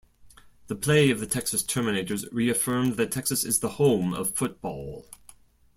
[0.65, 5.05] The play of the Texas Terminators reaffirmed that Texas is the home of football.